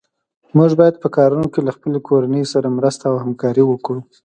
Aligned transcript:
موږ 0.57 0.71
باید 0.79 0.95
په 1.03 1.07
کارونو 1.15 1.45
کې 1.53 1.59
له 1.67 1.71
خپلې 1.75 1.99
کورنۍ 2.07 2.43
سره 2.53 2.75
مرسته 2.77 3.03
او 3.11 3.15
همکاري 3.23 3.63
وکړو. 3.67 4.01